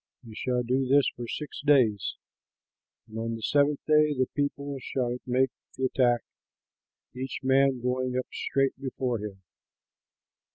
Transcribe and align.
You 0.23 0.33
shall 0.33 0.63
do 0.63 0.87
this 0.87 1.07
for 1.15 1.27
six 1.27 1.61
days, 1.63 2.15
and 3.07 3.19
on 3.19 3.35
the 3.35 3.43
seventh 3.43 3.81
day 3.85 4.15
the 4.15 4.25
people 4.35 4.79
shall 4.81 5.15
make 5.27 5.51
the 5.77 5.85
attack, 5.85 6.23
each 7.13 7.41
man 7.43 7.79
going 7.81 8.17
up 8.17 8.25
straight 8.33 8.73
before 8.81 9.19
him." 9.19 9.43